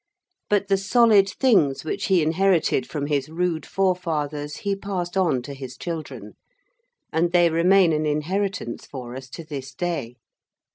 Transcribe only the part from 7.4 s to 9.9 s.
remain an inheritance for us to this